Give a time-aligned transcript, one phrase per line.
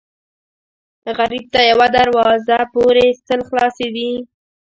[1.17, 4.11] غریب ته یوه دروازه پورې سل خلاصې دي